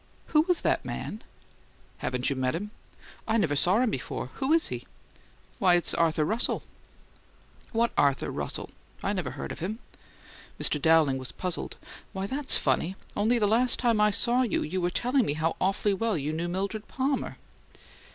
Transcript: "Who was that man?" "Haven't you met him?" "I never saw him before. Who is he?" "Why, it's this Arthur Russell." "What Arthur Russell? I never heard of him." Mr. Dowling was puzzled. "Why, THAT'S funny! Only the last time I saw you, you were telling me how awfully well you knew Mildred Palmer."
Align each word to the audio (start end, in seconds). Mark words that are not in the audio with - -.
"Who 0.29 0.41
was 0.47 0.61
that 0.61 0.83
man?" 0.83 1.21
"Haven't 1.99 2.27
you 2.31 2.35
met 2.35 2.55
him?" 2.55 2.71
"I 3.27 3.37
never 3.37 3.55
saw 3.55 3.77
him 3.81 3.91
before. 3.91 4.31
Who 4.37 4.51
is 4.51 4.69
he?" 4.69 4.87
"Why, 5.59 5.75
it's 5.75 5.91
this 5.91 5.99
Arthur 5.99 6.25
Russell." 6.25 6.63
"What 7.71 7.91
Arthur 7.95 8.31
Russell? 8.31 8.71
I 9.03 9.13
never 9.13 9.29
heard 9.29 9.51
of 9.51 9.59
him." 9.59 9.77
Mr. 10.59 10.81
Dowling 10.81 11.19
was 11.19 11.31
puzzled. 11.31 11.77
"Why, 12.13 12.25
THAT'S 12.25 12.57
funny! 12.57 12.95
Only 13.15 13.37
the 13.37 13.45
last 13.45 13.77
time 13.77 14.01
I 14.01 14.09
saw 14.09 14.41
you, 14.41 14.63
you 14.63 14.81
were 14.81 14.89
telling 14.89 15.23
me 15.23 15.33
how 15.33 15.55
awfully 15.61 15.93
well 15.93 16.17
you 16.17 16.33
knew 16.33 16.47
Mildred 16.49 16.87
Palmer." 16.87 17.37